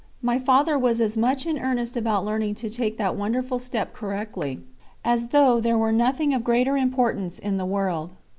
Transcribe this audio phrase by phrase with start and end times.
[0.23, 4.63] My father was as much in earnest about learning to take that wonderful step correctly,
[5.05, 8.11] as though there were nothing of greater importance in the world.